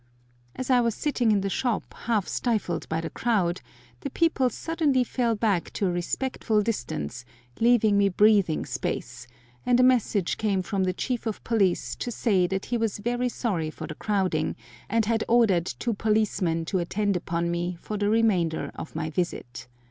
[0.55, 3.61] As I was sitting in the shop, half stifled by the crowd,
[3.99, 7.23] the people suddenly fell back to a respectful distance,
[7.59, 9.27] leaving me breathing space,
[9.63, 13.29] and a message came from the chief of police to say that he was very
[13.29, 14.55] sorry for the crowding,
[14.89, 19.67] and had ordered two policemen to attend upon me for the remainder of my visit.